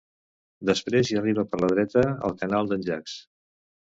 [0.69, 3.21] Després hi arriba per la dreta el Canal d'en Jaques.